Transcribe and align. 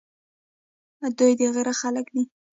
دوی 1.17 1.31
د 1.39 1.41
غره 1.53 1.73
خلک 1.81 2.05
دي. 2.15 2.23